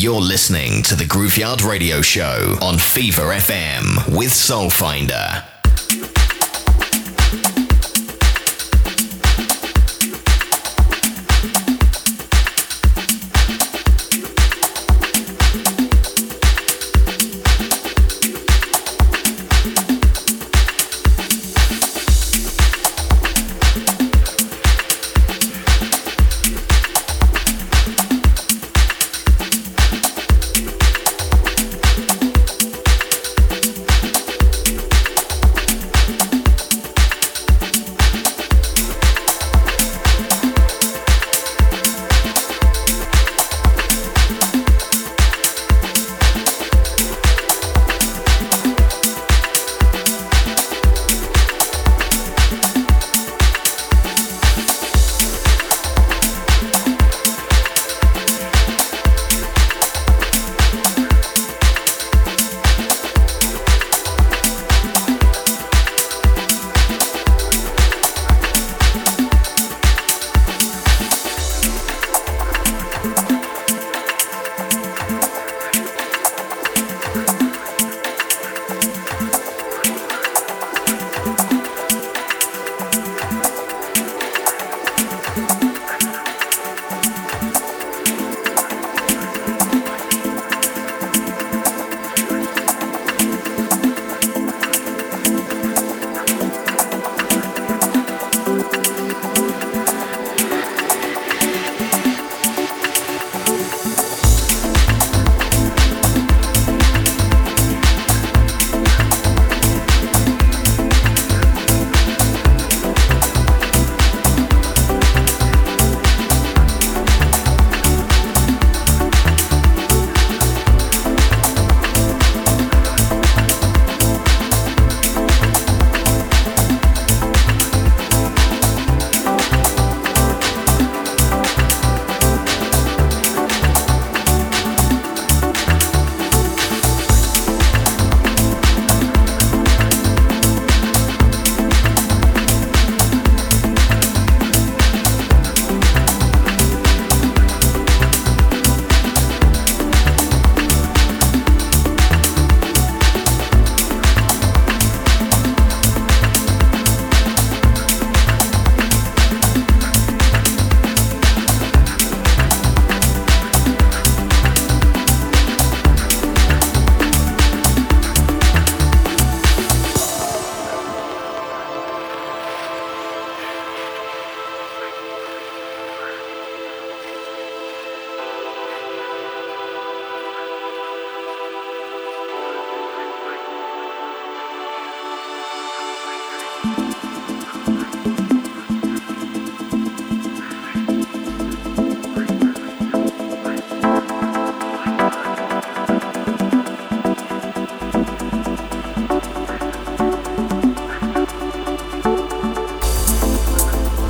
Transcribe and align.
You're 0.00 0.20
listening 0.20 0.84
to 0.84 0.94
the 0.94 1.02
Grooveyard 1.02 1.68
Radio 1.68 2.00
Show 2.02 2.56
on 2.62 2.76
Phever 2.76 3.34
FM 3.34 4.16
with 4.16 4.30
Soulfinder. 4.30 5.57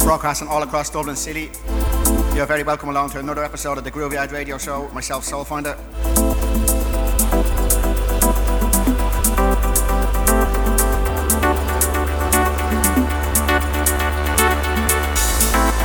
Broadcasting 0.09 0.49
all 0.49 0.63
across 0.63 0.89
Dublin 0.89 1.17
City. 1.17 1.51
You're 2.35 2.47
very 2.47 2.63
welcome 2.63 2.89
along 2.89 3.11
to 3.11 3.19
another 3.19 3.45
episode 3.45 3.77
of 3.77 3.85
the 3.85 3.91
Grooveyard 3.91 4.33
Radio 4.33 4.57
Show. 4.57 4.89
Myself, 4.95 5.23
Soulfinder. 5.23 5.77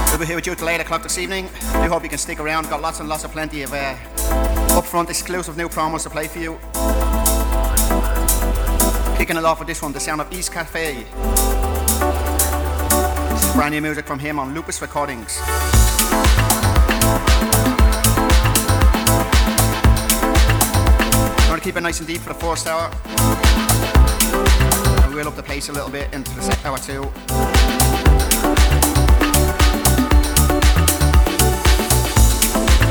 We'll 0.10 0.20
be 0.20 0.26
here 0.26 0.38
with 0.38 0.48
you 0.48 0.56
till 0.56 0.70
8 0.70 0.80
o'clock 0.80 1.04
this 1.04 1.18
evening. 1.18 1.50
We 1.82 1.88
hope 1.88 2.04
you 2.04 2.10
can 2.10 2.18
stick 2.18 2.40
around. 2.40 2.70
Got 2.70 2.82
lots 2.82 3.02
and 3.02 3.10
lots 3.10 3.26
of 3.26 3.34
plenty 3.34 3.64
of 3.64 3.74
uh, 3.74 3.94
upfront 4.70 5.10
exclusive 5.10 5.58
new 5.58 5.68
promos 5.68 6.04
to 6.04 6.10
play 6.10 6.30
for 6.30 6.40
you. 6.40 6.58
Kicking 9.18 9.36
it 9.36 9.44
off 9.44 9.60
with 9.60 9.68
this 9.68 9.82
one, 9.82 9.92
the 9.92 10.00
sound 10.00 10.22
of 10.22 10.32
East 10.32 10.54
Cafe. 10.54 11.73
Brand 13.56 13.76
new 13.76 13.82
music 13.82 14.08
from 14.08 14.18
him 14.18 14.40
on 14.40 14.56
Lupus 14.56 14.82
Recordings. 14.82 15.38
I'm 15.40 15.48
going 21.48 21.60
to 21.60 21.64
keep 21.64 21.78
it 21.78 21.82
nice 21.82 22.00
and 22.00 22.08
deep 22.08 22.22
for 22.22 22.34
the 22.34 22.40
first 22.40 22.66
hour. 22.66 22.90
And 25.04 25.14
we'll 25.14 25.28
up 25.28 25.36
the 25.36 25.44
pace 25.44 25.70
a 25.70 25.72
little 25.72 25.92
bit 25.92 26.12
into 26.16 26.34
the 26.34 26.42
second 26.42 26.66
hour 26.66 26.80
too. 26.80 27.04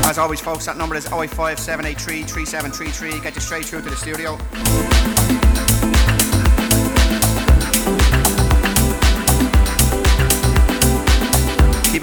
As 0.07 0.17
always, 0.17 0.39
folks, 0.39 0.65
that 0.65 0.77
number 0.77 0.95
is 0.95 1.07
085 1.07 1.59
783 1.59 2.23
3733. 2.23 3.21
Get 3.21 3.35
you 3.35 3.41
straight 3.41 3.65
through 3.65 3.81
to 3.81 3.89
the 3.89 3.97
studio. 3.97 4.37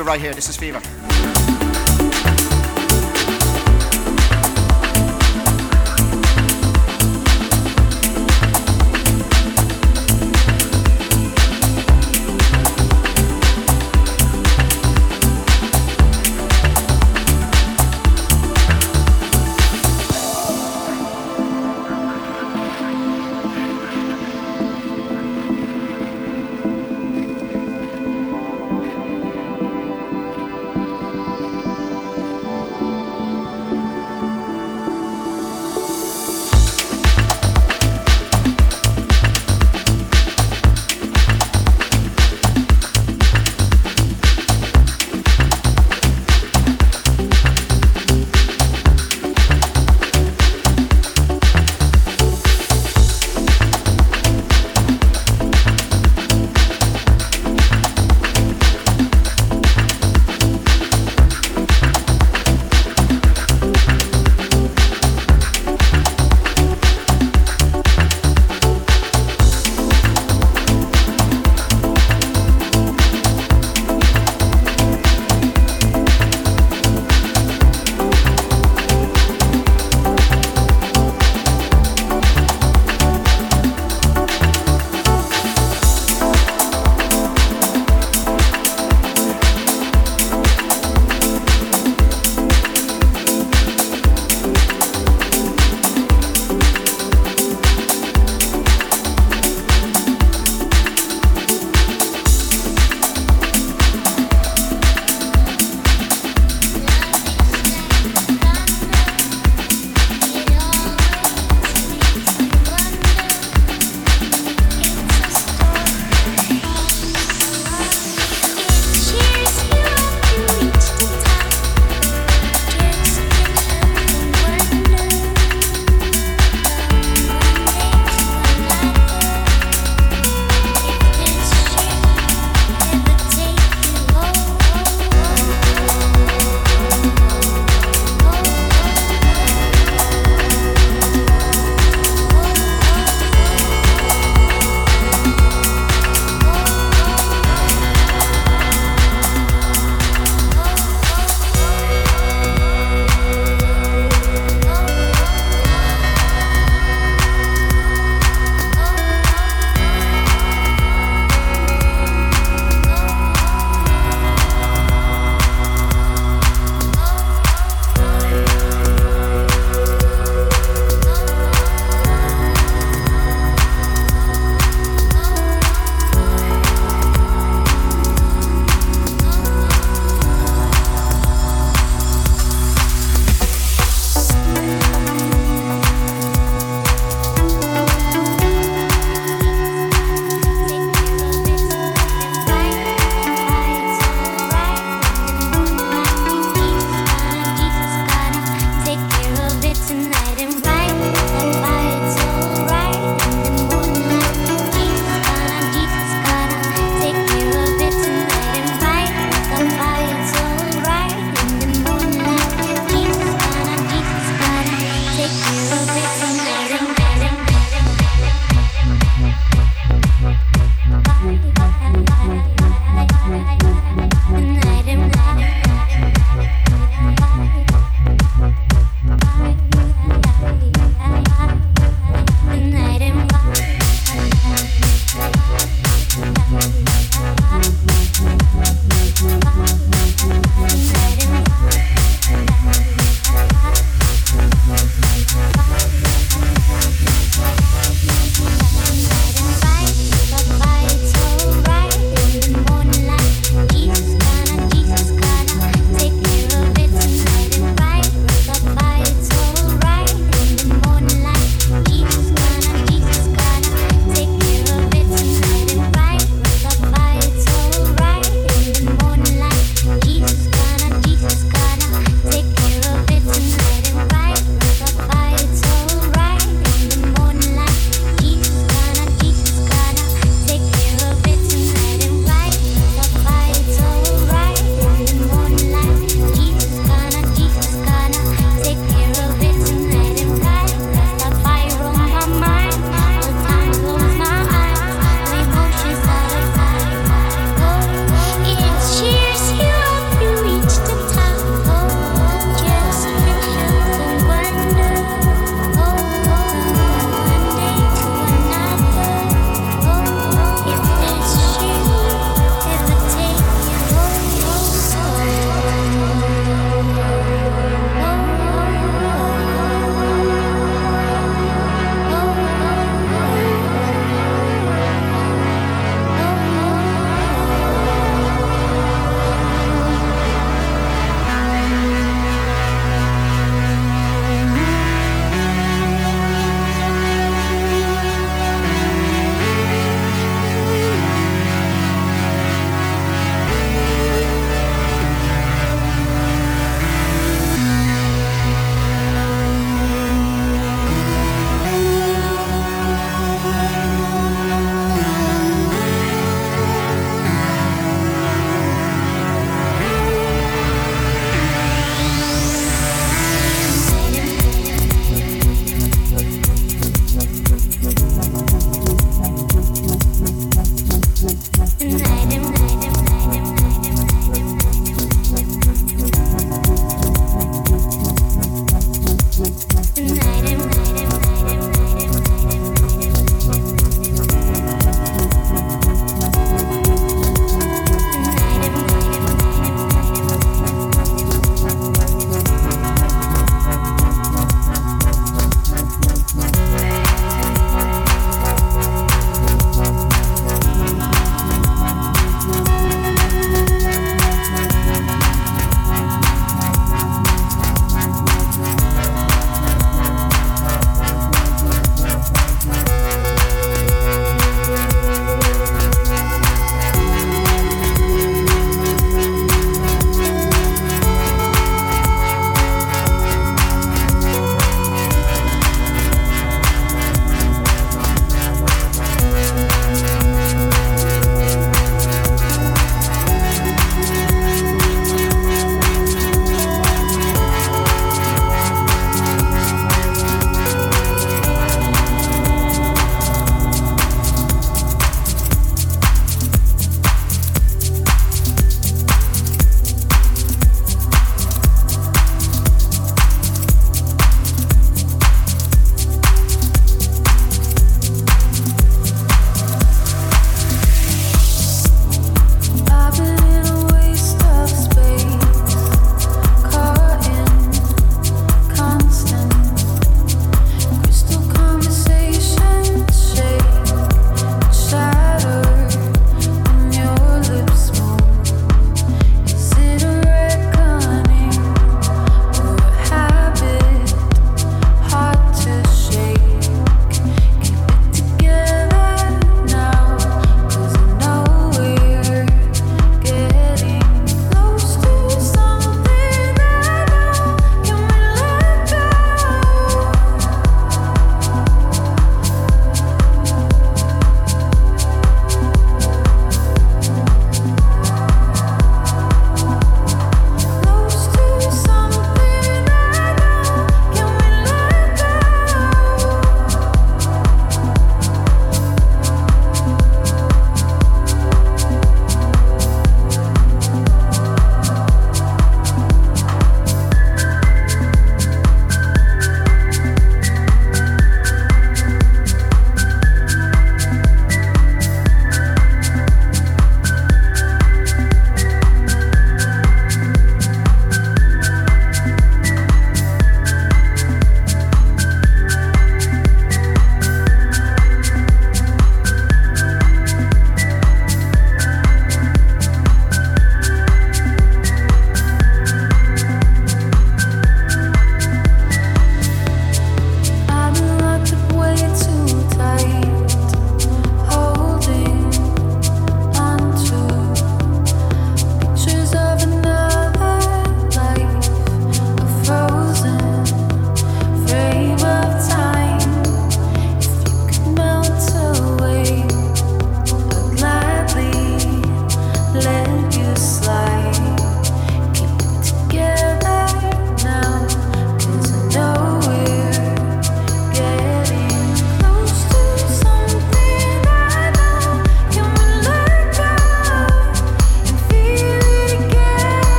It 0.00 0.04
right 0.04 0.18
here. 0.18 0.32
This 0.32 0.48
is 0.48 0.56
Phever. 0.56 0.99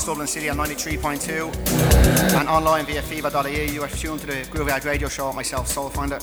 Across 0.00 0.12
Dublin 0.14 0.26
City 0.26 0.48
on 0.48 0.56
93.2 0.56 2.34
and 2.34 2.48
online 2.48 2.86
via 2.86 3.02
phever.ie. 3.02 3.70
You 3.70 3.82
are 3.82 3.88
tuned 3.88 4.20
to 4.20 4.26
the 4.26 4.44
Grooveyard 4.48 4.82
Radio 4.86 5.10
Show 5.10 5.30
myself, 5.34 5.68
Soulfinder. 5.68 6.18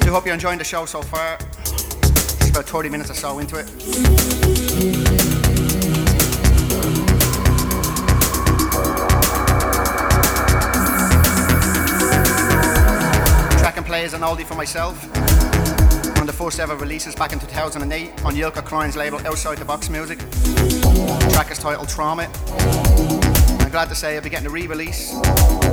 do 0.00 0.10
hope 0.10 0.24
you're 0.24 0.34
enjoying 0.34 0.58
the 0.58 0.64
show 0.64 0.84
so 0.84 1.00
far. 1.00 1.38
Just 1.38 2.50
about 2.50 2.64
30 2.64 2.88
minutes 2.88 3.10
or 3.10 3.14
so 3.14 3.38
into 3.38 3.56
it. 3.56 3.68
play 13.88 14.04
is 14.04 14.12
an 14.12 14.20
oldie 14.20 14.44
for 14.44 14.54
myself. 14.54 15.17
First 16.38 16.60
ever 16.60 16.76
releases 16.76 17.16
back 17.16 17.32
in 17.32 17.40
2008 17.40 18.24
on 18.24 18.32
Yilka 18.32 18.64
Klein's 18.64 18.96
label 18.96 19.18
Outside 19.26 19.58
the 19.58 19.64
Box 19.64 19.90
Music. 19.90 20.20
The 20.20 21.30
track 21.32 21.50
is 21.50 21.58
titled 21.58 21.88
Trauma. 21.88 22.30
I'm 23.58 23.70
glad 23.72 23.88
to 23.88 23.96
say 23.96 24.14
I'll 24.14 24.22
be 24.22 24.30
getting 24.30 24.46
a 24.46 24.50
re-release 24.50 25.12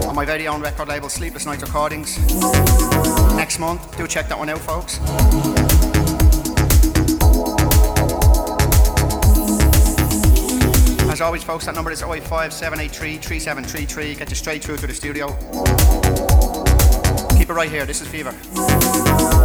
on 0.08 0.16
my 0.16 0.26
very 0.26 0.48
own 0.48 0.62
record 0.62 0.88
label 0.88 1.08
Sleepless 1.08 1.46
Nights 1.46 1.62
Recordings 1.62 2.18
next 3.36 3.60
month. 3.60 3.96
Do 3.96 4.08
check 4.08 4.28
that 4.28 4.40
one 4.40 4.50
out, 4.50 4.58
folks. 4.58 5.00
As 11.12 11.22
always, 11.22 11.44
folks, 11.44 11.68
that 11.68 11.76
number 11.76 11.92
is 11.92 12.02
085 12.02 12.52
783 12.52 13.18
3733. 13.18 14.16
Get 14.16 14.30
you 14.32 14.36
straight 14.36 14.64
through 14.64 14.78
to 14.78 14.88
the 14.88 14.96
studio. 14.96 15.28
Keep 17.38 17.52
it 17.52 17.54
right 17.54 17.70
here. 17.70 17.86
This 17.86 18.02
is 18.02 18.08
Phever. 18.08 19.45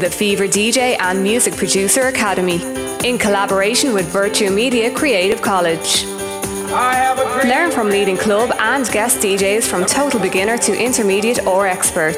The 0.00 0.06
Phever 0.06 0.48
DJ 0.48 0.96
and 0.98 1.22
Music 1.22 1.54
Producer 1.54 2.06
Academy 2.06 2.62
in 3.06 3.18
collaboration 3.18 3.92
with 3.92 4.06
Virtue 4.06 4.50
Media 4.50 4.90
Creative 4.90 5.42
College. 5.42 6.06
Learn 7.44 7.70
from 7.70 7.90
leading 7.90 8.16
club 8.16 8.50
and 8.58 8.90
guest 8.92 9.18
DJs 9.18 9.68
from 9.68 9.84
total 9.84 10.18
beginner 10.18 10.56
to 10.56 10.72
intermediate 10.74 11.46
or 11.46 11.66
expert. 11.66 12.16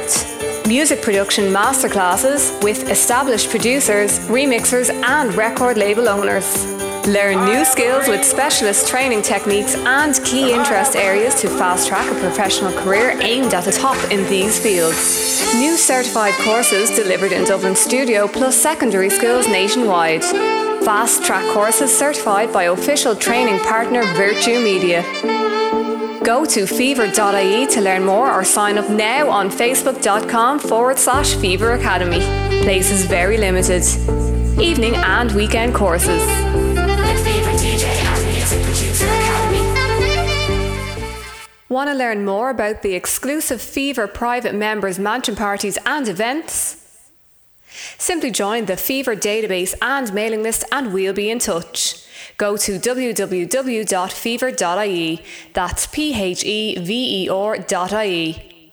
Music 0.69 1.03
production 1.03 1.47
masterclasses 1.47 2.63
with 2.63 2.89
established 2.89 3.51
producers, 3.51 4.21
remixers, 4.29 4.91
and 5.03 5.35
record 5.35 5.77
label 5.77 6.09
owners. 6.09 6.65
Learn 7.09 7.45
new 7.45 7.65
skills 7.65 8.07
with 8.07 8.25
specialist 8.25 8.87
training 8.87 9.23
techniques 9.23 9.75
and 9.75 10.15
key 10.25 10.53
interest 10.53 10.95
areas 10.95 11.35
to 11.41 11.49
fast 11.49 11.89
track 11.89 12.09
a 12.09 12.15
professional 12.21 12.73
career 12.85 13.19
aimed 13.21 13.53
at 13.55 13.65
the 13.65 13.73
top 13.73 13.99
in 14.13 14.23
these 14.31 14.61
fields. 14.61 15.22
New 15.55 15.77
certified 15.77 16.33
courses 16.41 16.91
delivered 16.91 17.31
in 17.31 17.45
Dublin 17.45 17.77
Studio 17.77 18.27
plus 18.27 18.61
secondary 18.61 19.11
schools 19.11 19.47
nationwide. 19.47 20.25
Fast 20.25 21.25
track 21.25 21.45
courses 21.53 21.97
certified 21.97 22.53
by 22.53 22.65
official 22.65 23.15
training 23.15 23.59
partner 23.61 24.03
Virtue 24.15 24.61
Media. 24.61 25.03
Go 26.25 26.47
to 26.47 26.67
phever.ie 26.67 27.67
to 27.67 27.81
learn 27.81 28.05
more 28.05 28.33
or 28.33 28.45
sign 28.45 28.79
up 28.79 28.89
now 28.89 29.29
on 29.29 29.51
facebook.com 29.51 30.59
forward 30.59 30.99
slash 30.99 31.35
phever 31.35 31.79
academy. 31.79 32.21
Places 32.63 33.05
very 33.05 33.37
limited. 33.37 33.83
Evening 34.59 34.95
and 34.97 35.33
weekend 35.33 35.75
courses. 35.75 36.23
Want 41.73 41.89
to 41.89 41.95
learn 41.95 42.25
more 42.27 42.51
about 42.51 42.83
the 42.83 42.93
exclusive 42.93 43.59
Phever 43.59 44.07
private 44.07 44.55
members 44.55 44.99
mansion 44.99 45.35
parties 45.35 45.79
and 45.87 46.07
events? 46.07 46.77
Simply 47.97 48.31
join 48.31 48.67
the 48.67 48.75
Phever 48.75 49.17
database 49.17 49.73
and 49.81 50.13
mailing 50.13 50.43
list 50.43 50.65
and 50.71 50.93
we'll 50.93 51.15
be 51.15 51.31
in 51.31 51.39
touch. 51.39 52.07
Go 52.37 52.59
to 52.59 52.79
www.phever.ie. 52.79 53.49
That's 55.55 55.87
P 55.87 56.23
H 56.23 56.45
E 56.45 56.79
V 56.79 57.25
E 57.25 57.31
R.ie. 57.31 58.73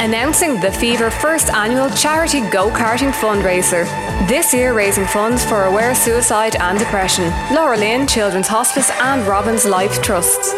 Announcing 0.00 0.60
the 0.60 0.70
Phever 0.70 1.10
first 1.10 1.48
annual 1.52 1.90
charity 1.90 2.42
go 2.52 2.70
karting 2.70 3.10
fundraiser. 3.10 4.07
This 4.26 4.52
year 4.52 4.74
raising 4.74 5.06
funds 5.06 5.44
for 5.44 5.64
Aware 5.64 5.94
Suicide 5.94 6.56
and 6.56 6.78
Depression, 6.78 7.32
Laura 7.54 7.78
Lynn 7.78 8.06
Children's 8.06 8.48
Hospice, 8.48 8.90
and 9.00 9.26
Robin's 9.26 9.64
Life 9.64 10.02
Trust. 10.02 10.54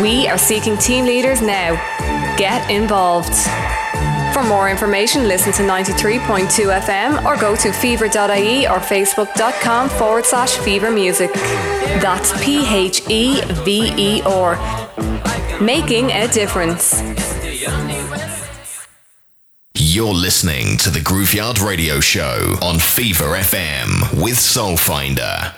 We 0.00 0.26
are 0.28 0.38
seeking 0.38 0.76
team 0.78 1.04
leaders 1.04 1.40
now. 1.42 1.74
Get 2.36 2.68
involved. 2.70 3.34
For 4.34 4.42
more 4.42 4.70
information, 4.70 5.28
listen 5.28 5.52
to 5.52 5.62
93.2 5.62 6.48
FM 6.80 7.24
or 7.24 7.36
go 7.40 7.54
to 7.54 7.70
phever.ie 7.70 8.66
or 8.66 8.78
facebook.com 8.78 9.88
forward 9.90 10.24
slash 10.24 10.56
phever 10.56 10.92
music. 10.92 11.32
That's 12.00 12.32
P 12.44 12.66
H 12.66 13.08
E 13.08 13.40
V 13.64 13.92
E 13.96 14.22
R. 14.22 14.56
Making 15.60 16.10
a 16.10 16.26
difference. 16.28 17.02
You're 19.78 20.14
listening 20.14 20.78
to 20.78 20.90
the 20.90 21.00
Grooveyard 21.00 21.62
Radio 21.62 22.00
Show 22.00 22.56
on 22.62 22.76
Phever 22.76 23.36
FM 23.38 24.22
with 24.22 24.36
Soulfinder. 24.36 25.52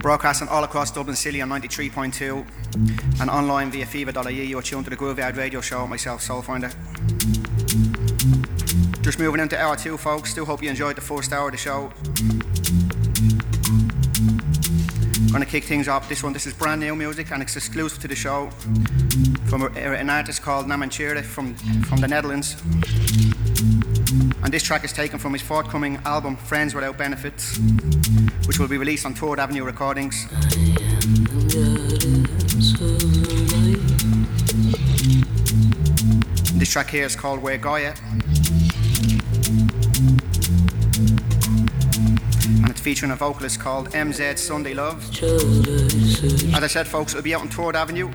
Broadcasting 0.00 0.48
all 0.48 0.64
across 0.64 0.90
Dublin 0.90 1.14
City 1.14 1.40
on 1.42 1.48
93.2 1.50 3.20
and 3.20 3.30
online 3.30 3.70
via 3.70 3.86
phever.ie. 3.86 4.44
You're 4.44 4.62
tuned 4.62 4.84
to 4.84 4.90
the 4.90 4.96
Grooveyard 4.96 5.36
Radio 5.36 5.60
Show, 5.60 5.86
myself, 5.86 6.22
Soulfinder. 6.40 6.72
Just 9.02 9.18
moving 9.18 9.40
into 9.40 9.58
hour 9.58 9.76
two, 9.76 9.96
folks. 9.96 10.34
Do 10.34 10.44
hope 10.44 10.62
you 10.62 10.70
enjoyed 10.70 10.96
the 10.96 11.00
first 11.00 11.32
hour 11.32 11.46
of 11.46 11.52
the 11.52 11.58
show. 11.58 11.92
Gonna 15.32 15.46
kick 15.46 15.64
things 15.64 15.88
off. 15.88 16.08
This 16.08 16.22
one, 16.22 16.32
this 16.32 16.46
is 16.46 16.54
brand 16.54 16.80
new 16.80 16.96
music 16.96 17.30
and 17.30 17.42
it's 17.42 17.56
exclusive 17.56 18.00
to 18.00 18.08
the 18.08 18.16
show 18.16 18.50
from 19.46 19.62
an 19.76 20.10
artist 20.10 20.42
called 20.42 20.66
Namatjira 20.66 21.22
from, 21.22 21.54
from 21.84 22.00
the 22.00 22.08
Netherlands. 22.08 22.56
And 24.42 24.52
this 24.52 24.62
track 24.62 24.84
is 24.84 24.92
taken 24.92 25.18
from 25.18 25.32
his 25.32 25.42
forthcoming 25.42 25.96
album, 26.04 26.36
Friends 26.36 26.74
Without 26.74 26.98
Benefits, 26.98 27.58
which 28.46 28.58
will 28.58 28.68
be 28.68 28.78
released 28.78 29.06
on 29.06 29.14
Third 29.14 29.38
Avenue 29.38 29.64
Recordings. 29.64 30.26
This 36.60 36.70
track 36.70 36.90
here 36.90 37.06
is 37.06 37.16
called 37.16 37.40
Wergaia. 37.40 37.98
And 42.46 42.68
it's 42.68 42.82
featuring 42.82 43.12
a 43.12 43.16
vocalist 43.16 43.58
called 43.58 43.88
MZ 43.92 44.36
Sunday 44.36 44.74
Luv. 44.74 45.02
As 46.54 46.62
I 46.62 46.66
said, 46.66 46.86
folks, 46.86 47.12
it'll 47.14 47.24
be 47.24 47.34
out 47.34 47.40
on 47.40 47.48
Third 47.48 47.76
Avenue. 47.76 48.12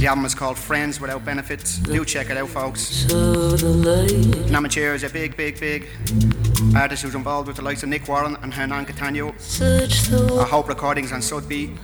The 0.00 0.08
album 0.08 0.24
is 0.24 0.34
called 0.34 0.58
Friends 0.58 1.00
Without 1.00 1.24
Benefits. 1.24 1.78
Do 1.78 2.04
check 2.04 2.30
it 2.30 2.36
out, 2.36 2.48
folks. 2.48 3.04
Namachir 3.04 4.92
is 4.92 5.04
a 5.04 5.08
big, 5.08 5.36
big, 5.36 5.60
big 5.60 5.86
artist 6.74 7.04
who's 7.04 7.14
involved 7.14 7.46
with 7.46 7.58
the 7.58 7.62
likes 7.62 7.84
of 7.84 7.90
Nick 7.90 8.08
Warren 8.08 8.36
and 8.42 8.52
Hernan 8.52 8.86
Cattaneo. 8.86 9.32
I 10.40 10.48
hope 10.48 10.68
recordings 10.68 11.12
on 11.12 11.20
Sudbeat. 11.20 11.78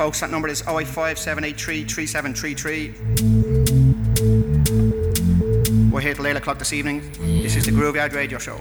Folks, 0.00 0.20
that 0.20 0.30
number 0.30 0.48
is 0.48 0.62
085 0.66 1.18
3733. 1.18 2.94
We're 5.90 6.00
here 6.00 6.14
till 6.14 6.26
8 6.26 6.36
o'clock 6.36 6.58
this 6.58 6.72
evening. 6.72 7.02
This 7.20 7.54
is 7.54 7.66
the 7.66 7.70
Grooveyard 7.70 8.14
Radio 8.14 8.38
Show. 8.38 8.56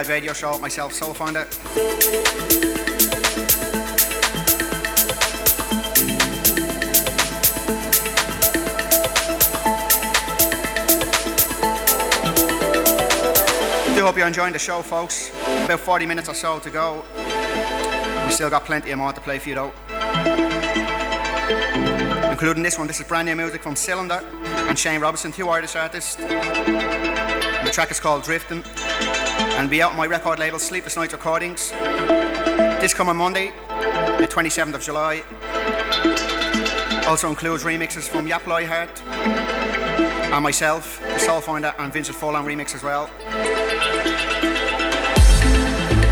Grooveyard 0.00 0.08
Radio 0.08 0.32
Show 0.32 0.58
myself, 0.58 0.92
Soulfinder. 0.92 1.46
do 13.94 14.06
hope 14.06 14.16
you're 14.16 14.26
enjoying 14.26 14.54
the 14.54 14.58
show, 14.58 14.80
folks. 14.80 15.30
About 15.64 15.80
40 15.80 16.06
minutes 16.06 16.28
or 16.28 16.34
so 16.34 16.58
to 16.60 16.70
go. 16.70 17.04
We 18.24 18.32
still 18.32 18.48
got 18.48 18.64
plenty 18.64 18.94
more 18.94 19.12
to 19.12 19.20
play 19.20 19.38
for 19.38 19.50
you, 19.50 19.54
though. 19.56 19.72
Including 22.30 22.62
this 22.62 22.78
one. 22.78 22.86
This 22.86 23.00
is 23.00 23.06
brand 23.06 23.26
new 23.26 23.36
music 23.36 23.62
from 23.62 23.74
Silinder 23.74 24.24
and 24.68 24.78
Shane 24.78 25.00
Robinson, 25.02 25.32
two 25.32 25.48
Irish 25.50 25.76
artists. 25.76 26.14
The 26.16 27.70
track 27.72 27.90
is 27.90 28.00
called 28.00 28.22
Drifting 28.22 28.64
and 29.58 29.68
be 29.70 29.82
out 29.82 29.92
on 29.92 29.96
my 29.96 30.06
record 30.06 30.38
label 30.38 30.58
Sleepless 30.58 30.96
Nights 30.96 31.12
Recordings 31.12 31.70
this 32.80 32.94
coming 32.94 33.16
Monday, 33.16 33.52
the 34.18 34.26
27th 34.26 34.74
of 34.74 34.82
July. 34.82 35.22
Also 37.06 37.28
includes 37.28 37.62
remixes 37.62 38.08
from 38.08 38.26
Yap 38.26 38.42
Heart 38.42 39.02
and 40.32 40.42
myself, 40.42 40.98
the 41.00 41.18
Soulfinder, 41.18 41.74
and 41.78 41.92
Vincent 41.92 42.16
Furlong 42.16 42.46
remix 42.46 42.74
as 42.74 42.82
well. 42.82 43.10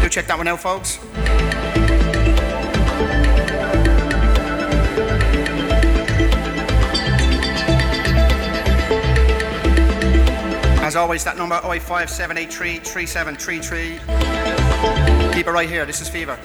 Do 0.02 0.09
check 0.10 0.27
that 0.27 0.36
one 0.36 0.48
out, 0.48 0.60
folks. 0.60 0.98
As 10.89 10.97
always, 10.97 11.23
that 11.24 11.36
number 11.36 11.60
05783 11.60 12.78
3733. 12.78 15.35
Keep 15.35 15.47
it 15.47 15.51
right 15.51 15.69
here. 15.69 15.85
This 15.85 16.01
is 16.01 16.09
Phever. 16.09 16.39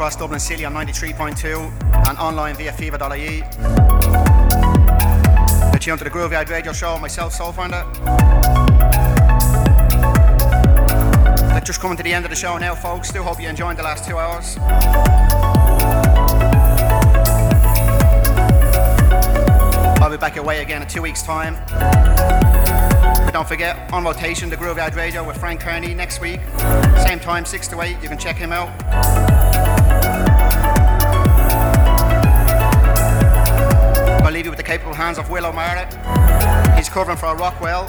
Across 0.00 0.16
Dublin 0.16 0.40
City 0.40 0.64
on 0.64 0.72
93.2 0.72 2.08
and 2.08 2.16
online 2.16 2.54
via 2.54 2.72
phever.ie. 2.72 3.44
You're 5.70 5.78
tuned 5.78 5.98
to 5.98 6.04
the 6.04 6.10
Grooveyard 6.10 6.48
Radio 6.48 6.72
Show, 6.72 6.96
myself, 6.98 7.36
Soulfinder. 7.36 7.84
They're 11.50 11.60
just 11.60 11.82
coming 11.82 11.98
to 11.98 12.02
the 12.02 12.14
end 12.14 12.24
of 12.24 12.30
the 12.30 12.34
show 12.34 12.56
now, 12.56 12.74
folks. 12.74 13.12
Do 13.12 13.22
hope 13.22 13.42
you 13.42 13.48
enjoyed 13.50 13.76
the 13.76 13.82
last 13.82 14.08
two 14.08 14.16
hours. 14.16 14.56
I'll 20.10 20.16
be 20.16 20.20
back 20.20 20.38
away 20.38 20.60
again 20.60 20.82
in 20.82 20.88
two 20.88 21.02
weeks' 21.02 21.22
time. 21.22 21.54
But 21.68 23.30
don't 23.30 23.46
forget, 23.46 23.92
on 23.92 24.02
rotation, 24.02 24.50
the 24.50 24.56
Grooveyard 24.56 24.96
Radio 24.96 25.24
with 25.24 25.36
Frank 25.36 25.60
Kearney 25.60 25.94
next 25.94 26.20
week. 26.20 26.40
Same 27.06 27.20
time, 27.20 27.44
6 27.44 27.68
to 27.68 27.80
8. 27.80 28.02
You 28.02 28.08
can 28.08 28.18
check 28.18 28.34
him 28.34 28.50
out. 28.50 28.70
I'll 34.24 34.32
leave 34.32 34.46
you 34.46 34.50
with 34.50 34.58
the 34.58 34.64
capable 34.64 34.94
hands 34.94 35.16
of 35.16 35.30
Will 35.30 35.46
O'Mara. 35.46 35.86
He's 36.76 36.88
covering 36.88 37.16
for 37.16 37.36
Rockwell. 37.36 37.86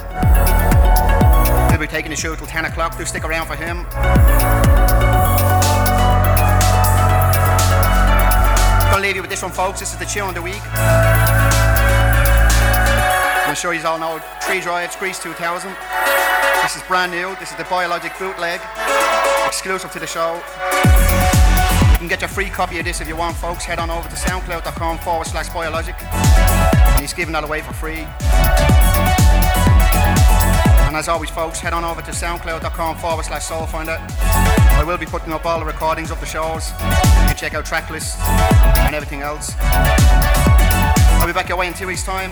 He'll 1.71 1.79
be 1.79 1.87
taking 1.87 2.11
the 2.11 2.17
show 2.17 2.35
till 2.35 2.45
10 2.45 2.65
o'clock. 2.65 2.99
Do 2.99 3.05
stick 3.05 3.23
around 3.23 3.47
for 3.47 3.55
him. 3.55 3.87
I'll 8.93 9.01
leave 9.01 9.15
you 9.15 9.23
with 9.23 9.31
this 9.31 9.41
one, 9.41 9.51
folks. 9.51 9.79
This 9.79 9.91
is 9.91 9.97
the 9.97 10.05
chill 10.05 10.29
of 10.29 10.35
the 10.35 10.41
week. 10.43 10.61
I'm 13.51 13.57
sure 13.57 13.73
you 13.73 13.85
all 13.85 13.99
know 13.99 14.17
Three 14.43 14.61
Drives 14.61 14.95
Greece 14.95 15.21
2000. 15.21 15.75
This 16.61 16.77
is 16.77 16.81
brand 16.83 17.11
new. 17.11 17.35
This 17.35 17.51
is 17.51 17.57
the 17.57 17.65
Biologik 17.65 18.17
bootleg, 18.17 18.61
exclusive 19.45 19.91
to 19.91 19.99
the 19.99 20.07
show 20.07 20.41
You 21.91 21.97
can 21.97 22.07
get 22.07 22.21
your 22.21 22.29
free 22.29 22.49
copy 22.49 22.79
of 22.79 22.85
this 22.85 23.01
if 23.01 23.09
you 23.09 23.17
want, 23.17 23.35
folks. 23.35 23.65
Head 23.65 23.77
on 23.77 23.89
over 23.89 24.07
to 24.07 24.15
soundcloud.com 24.15 24.99
forward 24.99 25.27
slash 25.27 25.49
biologik. 25.49 25.99
He's 27.01 27.13
giving 27.13 27.33
that 27.33 27.43
away 27.43 27.59
for 27.59 27.73
free. 27.73 28.07
And 30.87 30.95
as 30.95 31.09
always, 31.09 31.29
folks, 31.29 31.59
head 31.59 31.73
on 31.73 31.83
over 31.83 32.01
to 32.01 32.11
soundcloud.com 32.11 32.99
forward 32.99 33.25
slash 33.25 33.47
soulfinder. 33.47 33.99
I 34.79 34.85
will 34.85 34.97
be 34.97 35.05
putting 35.05 35.33
up 35.33 35.45
all 35.45 35.59
the 35.59 35.65
recordings 35.65 36.09
of 36.09 36.21
the 36.21 36.25
shows. 36.25 36.71
You 36.71 37.27
can 37.27 37.35
check 37.35 37.53
out 37.53 37.65
track 37.65 37.89
lists 37.89 38.17
and 38.21 38.95
everything 38.95 39.19
else. 39.19 39.53
I'll 39.59 41.27
be 41.27 41.33
back 41.33 41.49
your 41.49 41.57
way 41.57 41.67
in 41.67 41.73
two 41.73 41.87
weeks' 41.87 42.05
time. 42.05 42.31